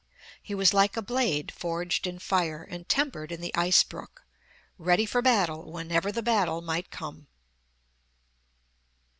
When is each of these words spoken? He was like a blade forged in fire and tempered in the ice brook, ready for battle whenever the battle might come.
He 0.41 0.55
was 0.55 0.73
like 0.73 0.97
a 0.97 1.01
blade 1.03 1.51
forged 1.51 2.07
in 2.07 2.17
fire 2.17 2.63
and 2.63 2.89
tempered 2.89 3.31
in 3.31 3.39
the 3.39 3.53
ice 3.55 3.83
brook, 3.83 4.25
ready 4.79 5.05
for 5.05 5.21
battle 5.21 5.71
whenever 5.71 6.11
the 6.11 6.23
battle 6.23 6.59
might 6.59 6.89
come. 6.89 7.27